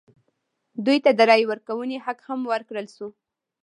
[0.85, 3.07] دوی ته د رایې ورکونې حق هم ورکړل شو.